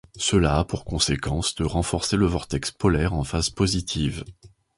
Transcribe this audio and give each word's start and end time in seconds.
Cela 0.17 0.57
a 0.57 0.63
pour 0.65 0.83
conséquence 0.83 1.53
de 1.53 1.63
renforcer 1.63 2.17
le 2.17 2.25
vortex 2.25 2.71
polaire 2.71 3.13
en 3.13 3.23
phase 3.23 3.51
positive. 3.51 4.25